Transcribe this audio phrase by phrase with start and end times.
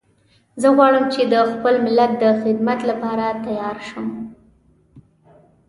[0.61, 4.07] زه غواړم چې د خپل ملت د خدمت لپاره تیار شم